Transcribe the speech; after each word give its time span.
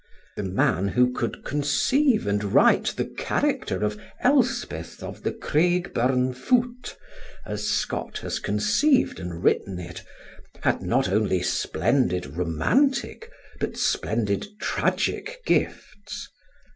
The 0.35 0.41
man 0.41 0.87
who 0.87 1.11
could 1.13 1.43
conceive 1.45 2.25
and 2.25 2.43
write 2.43 2.95
the 2.97 3.05
character 3.05 3.83
of 3.83 4.01
Elspeth 4.21 5.03
of 5.03 5.21
the 5.21 5.31
Craigburnfoot, 5.31 6.95
as 7.45 7.67
Scott 7.67 8.17
has 8.23 8.39
conceived 8.39 9.19
and 9.19 9.43
written 9.43 9.77
it, 9.77 10.01
had 10.63 10.81
not 10.81 11.07
only 11.09 11.43
splendid 11.43 12.25
romantic, 12.35 13.29
but 13.59 13.77
splendid 13.77 14.47
tragic 14.59 15.39
gifts. 15.45 16.29